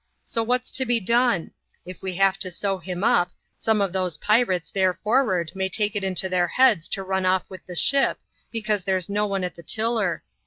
So 0.25 0.41
what's 0.41 0.71
to 0.71 0.83
be 0.83 0.99
done? 0.99 1.51
If 1.85 1.97
w< 1.97 2.15
have 2.15 2.39
to 2.39 2.49
sew 2.49 2.79
him 2.79 3.03
up, 3.03 3.29
some 3.55 3.81
of 3.81 3.93
those 3.93 4.17
pirates 4.17 4.71
there 4.71 4.95
for'ard 4.95 5.51
maj 5.53 5.71
take 5.73 5.95
it 5.95 6.03
into 6.03 6.27
their 6.27 6.47
heads 6.47 6.87
to 6.97 7.03
run 7.03 7.23
off 7.23 7.47
with 7.51 7.63
the 7.67 7.75
ship, 7.75 8.17
because 8.51 8.83
there' 8.83 8.99
no 9.09 9.27
one 9.27 9.43
at 9.43 9.53
the 9.53 9.61
tiller. 9.61 10.23